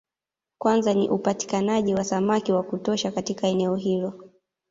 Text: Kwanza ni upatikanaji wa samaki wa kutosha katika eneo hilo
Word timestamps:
Kwanza 0.57 0.93
ni 0.93 1.09
upatikanaji 1.09 1.93
wa 1.93 2.03
samaki 2.03 2.51
wa 2.51 2.63
kutosha 2.63 3.11
katika 3.11 3.47
eneo 3.47 3.75
hilo 3.75 4.29